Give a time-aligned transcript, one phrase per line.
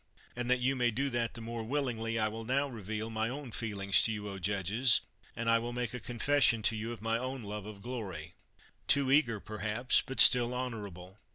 [0.35, 3.51] And that you may do that the more willingly, I will now reveal my own
[3.51, 5.01] feelings to you, O judges,
[5.35, 8.33] and I will make a confession to you of my own love of glory,—
[8.89, 11.19] ^too eager perhaps, but still honorable.